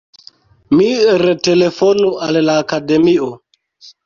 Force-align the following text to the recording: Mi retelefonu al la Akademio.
Mi 0.79 0.87
retelefonu 1.23 2.09
al 2.29 2.41
la 2.49 2.57
Akademio. 2.63 3.31